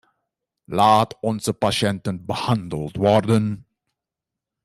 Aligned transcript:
Laat 0.65 1.17
onze 1.21 1.53
patiënten 1.53 2.25
behandeld 2.25 2.95
worden. 2.95 3.67